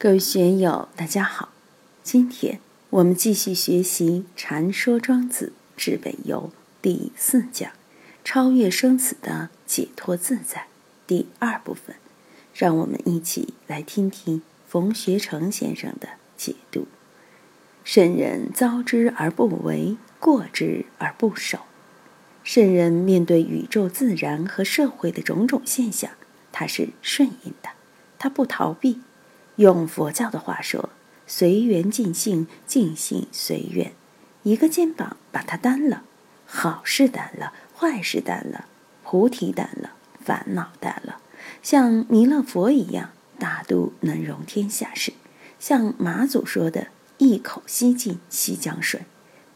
[0.00, 1.48] 各位学友，大家好。
[2.04, 2.60] 今天
[2.90, 7.72] 我们继续学习《禅说庄子治本游》第四讲
[8.24, 10.68] “超越生死的解脱自在”
[11.08, 11.96] 第二部分。
[12.54, 16.86] 让我们一起来听听冯学成先生的解读
[17.82, 21.58] ：“圣人遭之而不为，过之而不守。
[22.44, 26.12] 圣人面对宇宙、自然和社会的种种现象，
[26.52, 27.70] 他是顺应的，
[28.16, 29.00] 他不逃避。”
[29.58, 30.90] 用佛教的话说，
[31.26, 33.92] 随缘尽性，尽性随缘。
[34.44, 36.04] 一个肩膀把它担了，
[36.46, 38.66] 好事担了，坏事担了，
[39.02, 39.94] 菩提担了，
[40.24, 41.20] 烦恼担了。
[41.60, 45.12] 像弥勒佛一样，大度能容天下事。
[45.58, 46.86] 像马祖说的
[47.18, 49.06] ：“一口吸尽西江水，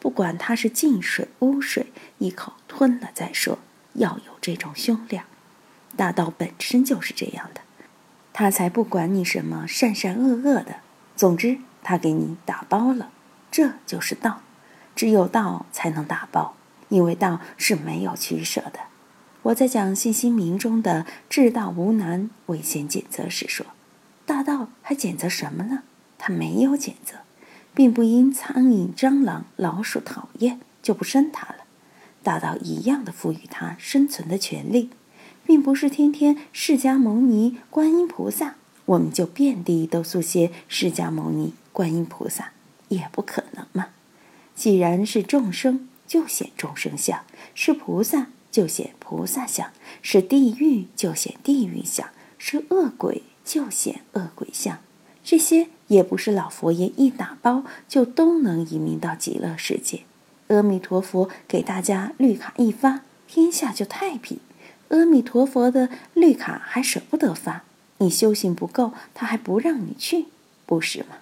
[0.00, 3.60] 不管它是净水污水，一口吞了再说。
[3.94, 5.26] 要有这种胸量，
[5.96, 7.60] 大道本身就是这样的。”
[8.32, 10.76] 他才不管你什么善善恶恶的，
[11.14, 13.10] 总之他给你打包了，
[13.50, 14.40] 这就是道。
[14.94, 16.54] 只有道才能打包，
[16.90, 18.80] 因为道是没有取舍的。
[19.44, 23.66] 我在讲信心明中的“至道无难，唯先检测”时说，
[24.26, 25.82] 大道还检测什么呢？
[26.18, 27.16] 他没有检测，
[27.74, 31.64] 并不因苍蝇、蟑螂、老鼠讨厌就不生他了，
[32.22, 34.90] 大道一样的赋予他生存的权利。
[35.44, 42.52] 并不是天天释迦牟尼、观音菩萨，我们就遍地都塑些释迦牟尼、观音菩萨，
[42.88, 43.88] 也不可能嘛。
[44.54, 47.20] 既然是众生，就显众生相；
[47.54, 49.68] 是菩萨，就显菩萨相；
[50.02, 54.78] 是地狱，就显地狱相；是恶鬼，就显恶鬼相。
[55.24, 60.02] 这些也不是老佛爷一打包就都能移民到极乐世界。
[60.48, 64.38] 阿弥陀佛给大家绿卡一发，天下就太平。
[64.92, 67.64] 阿弥陀佛的绿卡还舍不得发，
[67.96, 70.26] 你修行不够，他还不让你去，
[70.66, 71.16] 不是吗？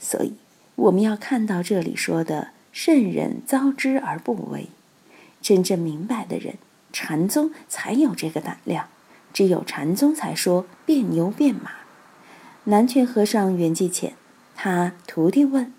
[0.00, 0.32] 所以
[0.74, 4.68] 我们要看到这里说的“圣人遭之而不为”，
[5.42, 6.54] 真正明白的人，
[6.90, 8.88] 禅宗才有这个胆量，
[9.34, 11.72] 只有禅宗才说变牛变马。
[12.64, 14.14] 南拳和尚圆寂前，
[14.56, 15.74] 他徒弟问：“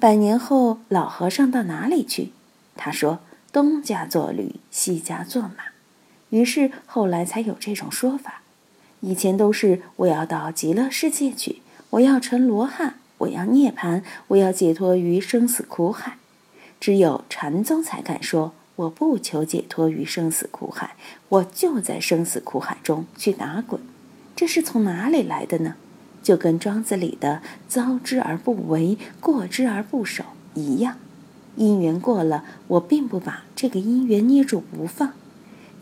[0.00, 2.32] 百年后老和尚到哪里去？”
[2.74, 3.20] 他说
[3.52, 5.56] ：“东家做驴，西家做马。”
[6.30, 8.42] 于是后来才有这种说法，
[9.00, 16.18] 以前都是我要到极乐世界去，我要成罗汉，我要涅槃，我要解脱于生死苦海。
[16.80, 20.96] 只有禅宗才敢说，我不求解脱于生死苦海，
[21.28, 23.80] 我就在生死苦海中去打滚。
[24.34, 25.76] 这是从哪里来的呢？
[26.22, 30.24] 就跟庄子里的“遭之而不为，过之而不守”
[30.54, 30.96] 一样，
[31.56, 35.12] 因缘过了，我并不把这个因缘捏住不放。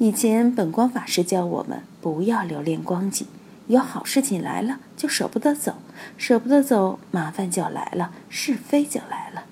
[0.02, 3.24] 以前本光法师教我们不要留恋光景，
[3.68, 5.76] 有好事情来了就舍不得走，
[6.16, 9.44] 舍不得走，麻烦就来了，是非就来了。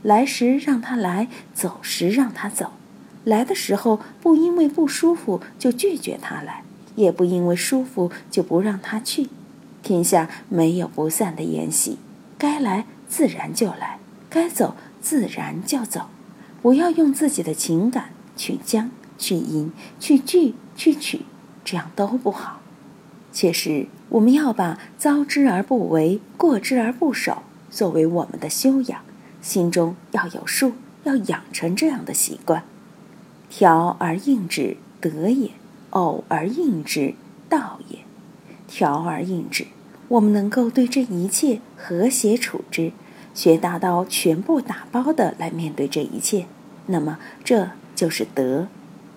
[0.00, 2.72] 来时让他来，走时让他走。
[3.24, 6.62] 来的时候不因为不舒服就拒绝他来，
[6.96, 9.28] 也不因为舒服就不让他去。
[9.82, 11.98] 天下没有不散的筵席，
[12.38, 13.98] 该来自然就来，
[14.30, 16.06] 该走自然就走。
[16.62, 18.90] 不要用自己的情感去将。
[19.18, 21.22] 去因、去聚、去取，
[21.64, 22.60] 这样都不好。
[23.32, 29.02] 确实，我们要把遭之而不为、过之而不守作为我们的修养，
[29.42, 30.72] 心中要有数，
[31.04, 32.64] 要养成这样的习惯。
[33.50, 35.50] 调而应之，德也；
[35.90, 37.14] 偶而应之，
[37.48, 37.98] 道也。
[38.66, 39.66] 调而应之，
[40.08, 42.92] 我们能够对这一切和谐处之，
[43.34, 46.46] 学大道全部打包的来面对这一切，
[46.86, 48.68] 那么这就是德。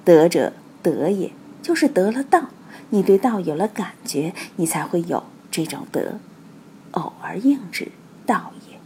[0.03, 1.31] 得者得也，
[1.61, 2.49] 就是得了道。
[2.89, 6.19] 你对道有了感觉，你才会有这种德。
[6.91, 7.89] 偶而应之，
[8.25, 8.77] 道也。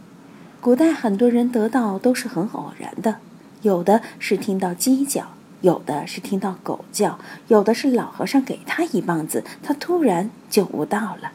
[0.60, 3.16] 古代很多人得道都是很偶然的，
[3.62, 11.32] 有的是听到鸡叫，有的是听到狗叫，有的是老和尚给他一棒子，他突然就悟道了。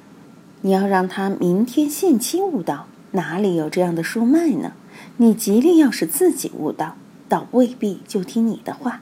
[0.62, 4.74] 你要让他明天现期悟道，哪里有这样的书卖呢？
[5.18, 6.96] 你极力要是自己悟道，
[7.28, 9.02] 倒未必就听你的话。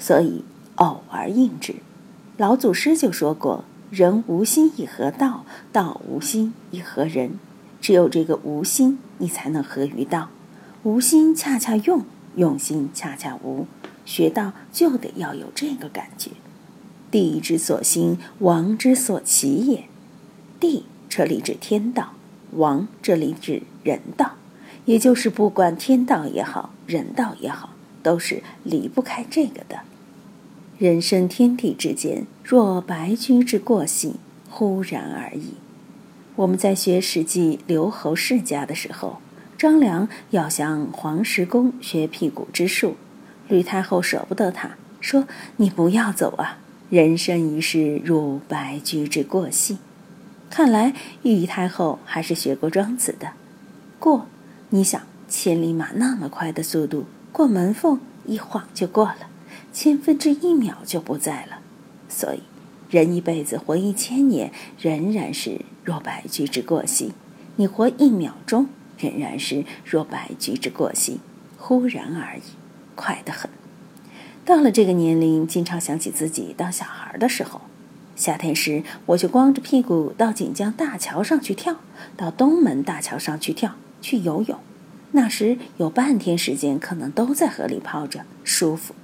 [0.00, 0.42] 所以，
[0.76, 1.76] 偶而应之。
[2.38, 7.32] 老祖师就说过：“人无心以合道，道无心以合人。
[7.82, 10.30] 只有这个无心，你才能合于道。
[10.82, 12.04] 无心恰恰用，
[12.36, 13.66] 用心恰恰无。
[14.06, 16.30] 学道就得要有这个感觉。
[17.10, 19.84] 地之所兴，王之所起也。
[20.58, 22.14] 地这里指天道，
[22.52, 24.36] 王这里指人道，
[24.86, 27.70] 也就是不管天道也好，人道也好，
[28.02, 29.80] 都是离不开这个的。”
[30.80, 34.14] 人生天地之间，若白驹之过隙，
[34.48, 35.52] 忽然而已。
[36.36, 39.18] 我们在学《史记·刘侯世家》的时候，
[39.58, 42.96] 张良要向黄石公学辟谷之术，
[43.46, 44.70] 吕太后舍不得他，
[45.02, 45.28] 说
[45.58, 46.56] ：“你不要走啊，
[46.88, 49.76] 人生一世如白驹之过隙。”
[50.48, 50.94] 看来
[51.24, 53.32] 玉太后还是学过庄子的。
[53.98, 54.24] 过，
[54.70, 59.28] 你想，千里马那么快的速度，过门缝一晃就过了，
[59.72, 61.60] 千分之一秒就不在了。
[62.08, 62.42] 所以，
[62.90, 65.60] 人一辈子活一千年，仍然是。
[65.82, 67.14] 若白驹之过隙，
[67.56, 68.68] 你活一秒钟
[68.98, 71.20] 仍然是若白驹之过隙，
[71.56, 72.42] 忽然而已，
[72.94, 73.50] 快得很。
[74.44, 77.62] 到了这个年龄，经常想起自己当小孩的时候。
[78.14, 81.76] 夏天时，我就光着屁股到锦江大桥上去跳，
[82.16, 84.58] 到东门大桥上去跳，去游泳。
[85.12, 88.94] 那时有半天时间，可能都在河里泡着，舒服。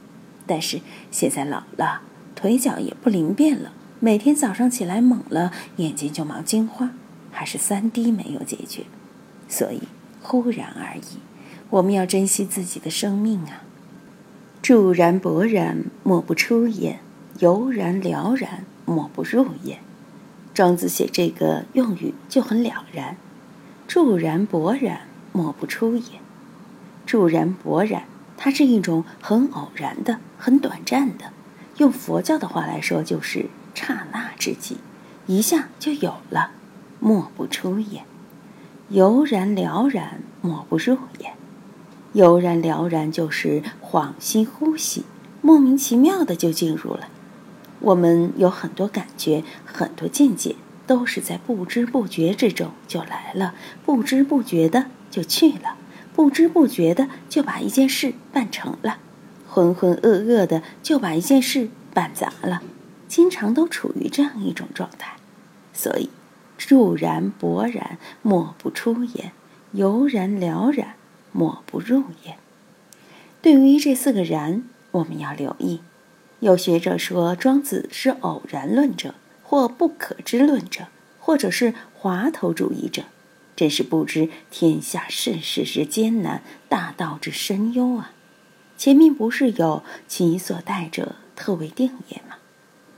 [0.47, 2.01] 但是现在老了，
[2.35, 3.73] 腿脚也不灵便了。
[3.99, 6.91] 每天早上起来猛了，眼睛就冒金花，
[7.33, 8.85] 还是三滴没有解决，
[9.49, 9.83] 所以
[10.23, 11.19] 忽然而已。
[11.71, 13.63] 我们要珍惜自己的生命啊！
[14.63, 16.99] 驻然勃然，莫不出也；
[17.41, 19.79] 悠然了然，莫不入也。
[20.55, 23.17] 庄子写这个用语就很了然。
[23.89, 25.03] 驻然勃然，
[25.33, 26.21] 莫不出焉。
[27.05, 28.05] 驻然勃然，
[28.37, 31.33] 它是一种很偶然的、很短暂的。
[31.79, 33.47] 用佛教的话来说，就是。
[33.79, 34.79] 刹那之际，
[35.27, 36.53] 一下就有了，
[36.99, 38.05] 莫不出也；
[38.89, 41.35] 悠然了然，莫不入也。
[42.15, 45.05] 悠然了然就是恍兮惚兮，
[45.43, 47.09] 莫名其妙的就进入了。
[47.81, 50.57] 我们有很多感觉，很多见解，
[50.87, 53.55] 都是在不知不觉之中就来了，
[53.85, 55.76] 不知不觉的就去了，
[56.17, 58.97] 不知不觉的就把一件事办成了，
[59.47, 62.63] 浑浑噩噩的就把一件事办砸了。
[63.07, 65.17] 经常都处于这样一种状态，
[65.75, 66.09] 所以
[66.57, 69.31] 驻然勃然，莫不出焉；
[69.73, 70.95] 悠然了然，
[71.33, 72.39] 莫不入焉。
[73.43, 75.83] 对于这四个然，我们要留意。
[76.41, 80.87] 有学者说庄子是偶然论者，或不可知论者，
[81.21, 83.03] 或者是滑头主义者，
[83.57, 88.13] 真是不知天下世事之艰难，大道之深幽啊！
[88.77, 92.37] 前面不是有其所待者，特为定也吗？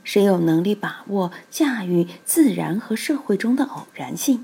[0.03, 4.43] 谁有能力把握驾驭自然和社会中的偶然性？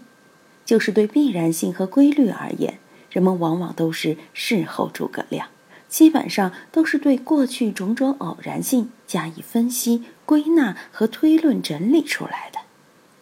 [0.64, 2.80] 就是对必然性和规律而言，
[3.12, 5.50] 人们往往都是事后诸葛亮，
[5.90, 12.55] 基本上都是对过去种种偶然性加以分析、归纳和推论整理出来的。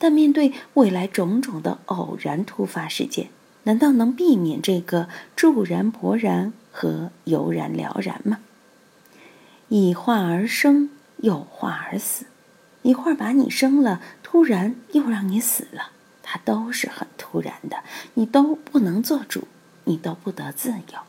[0.04, 3.30] 但面对未来种种的偶然突发事件，
[3.64, 8.40] 难道能避免这个驻然勃然和油然了然吗？
[9.70, 10.90] 以化而生，
[11.20, 12.26] 又化而死。
[12.82, 15.92] 一会儿把你生了，突然又让你死了，
[16.22, 17.78] 它都是很突然的，
[18.16, 19.48] 你都不能做主，
[19.86, 21.00] 你都不得自由。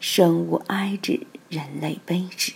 [0.00, 2.54] 生物哀之，人类悲之。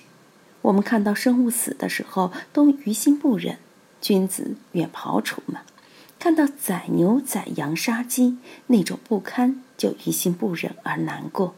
[0.63, 3.59] 我们看到生物死的时候，都于心不忍。
[4.03, 5.61] 君子远庖厨嘛，
[6.19, 11.55] 看到宰牛宰羊杀鸡那种不堪，就于心不忍而难过。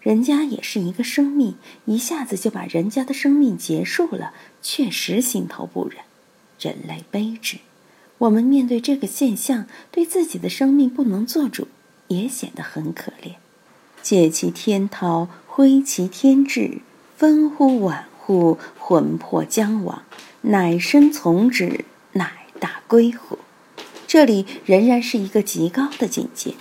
[0.00, 1.56] 人家也是一个生命，
[1.86, 4.32] 一下子就把人家的生命结束了，
[4.62, 5.98] 确实心头不忍。
[6.60, 7.56] 人类悲之，
[8.18, 11.68] 我们面对这个现象，对自己的生命不能做主，
[12.08, 13.36] 也显得很可怜。
[14.02, 16.78] 借其天涛，挥其天志，
[17.16, 20.02] 分乎晚乎，魂魄将亡，
[20.42, 23.38] 乃身从之，乃大归乎？
[24.06, 26.54] 这里仍然是一个极高的境界。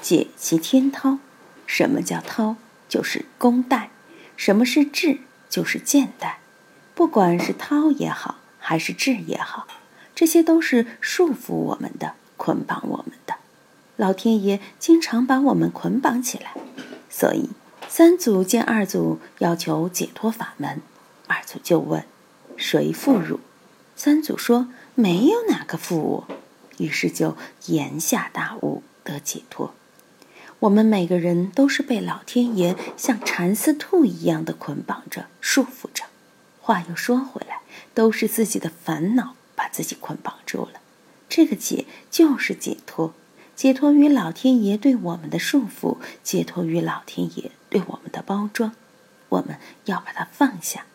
[0.00, 1.18] 解其天涛，
[1.66, 2.56] 什么叫涛？
[2.88, 3.90] 就是弓带。
[4.36, 5.18] 什么是志？
[5.48, 6.38] 就是箭带。
[6.94, 8.36] 不管是涛也好。
[8.60, 9.66] 还是志也好，
[10.14, 13.36] 这些都是束缚我们的、捆绑我们的。
[13.96, 16.52] 老天爷经常把我们捆绑起来，
[17.08, 17.48] 所以
[17.88, 20.82] 三祖见二祖要求解脱法门，
[21.28, 22.04] 二祖就问
[22.58, 23.40] ：“谁缚汝？”
[23.96, 26.28] 三祖说：“没有哪个缚我。”
[26.76, 29.72] 于是就言下大悟，得解脱。
[30.58, 36.04] 我们每个人都是被老天爷像蚕丝兔一样的捆绑着、束缚着。
[36.60, 37.60] 话又说回来。
[37.94, 40.80] 都是自己的烦恼把自己捆绑住了，
[41.28, 43.12] 这个解就是解脱，
[43.56, 48.72] 解脱于老天爷对我们的束缚，解脱于老天爷对我们的包装，
[49.30, 50.86] 我们要把它放下。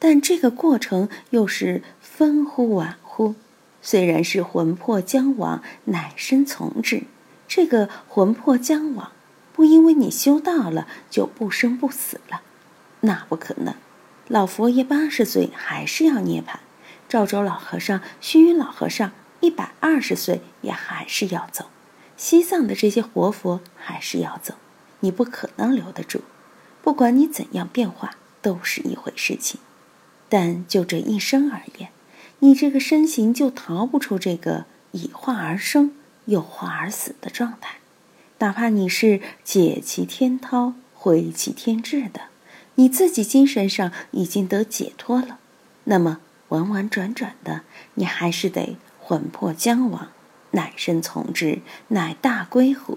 [0.00, 3.36] 但这个过程又是分乎晚乎？
[3.82, 7.04] 虽然是魂魄将往，乃身从之。
[7.46, 9.12] 这个魂魄将往，
[9.52, 12.42] 不因为你修道了就不生不死了，
[13.00, 13.74] 那不可能。
[14.28, 16.60] 老佛爷八十岁还是要涅槃，
[17.08, 21.66] 赵州老和尚、虚云老和尚一百二十岁也还是要走。
[22.16, 24.54] 西藏的这些活佛还是要走，
[25.00, 26.22] 你不可能留得住。
[26.82, 29.60] 不管你怎样变化，都是一回事情。
[30.30, 31.90] 但就这一生而言，
[32.38, 35.92] 你这个身形就逃不出这个以化而生
[36.24, 37.76] 又化而死的状态。
[38.38, 42.22] 哪怕你是解其天涛，毁其天志的，
[42.76, 45.38] 你自己精神上已经得解脱了，
[45.84, 47.62] 那么完婉转转的，
[47.94, 50.08] 你还是得魂魄将亡，
[50.52, 51.58] 乃身从之，
[51.88, 52.96] 乃大归何？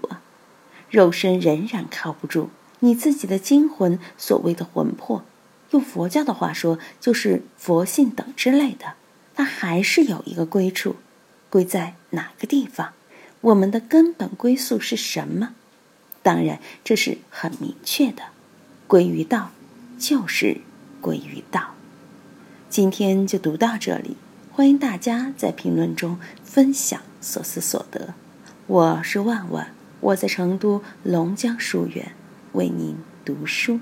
[0.88, 5.24] 肉身仍然靠不住，你自己的精魂，所谓的魂魄。
[5.74, 8.94] 用佛教的话说，就是佛性等之类的，
[9.34, 10.94] 它还是有一个归处，
[11.50, 12.92] 归在哪个地方？
[13.40, 15.50] 我们的根本归宿是什么？
[16.22, 18.22] 当然，这是很明确的，
[18.86, 19.50] 归于道，
[19.98, 20.58] 就是
[21.00, 21.74] 归于道。
[22.70, 24.16] 今天就读到这里，
[24.52, 28.14] 欢迎大家在评论中分享所思所得。
[28.68, 32.12] 我是万万，我在成都龙江书院
[32.52, 33.80] 为您读书。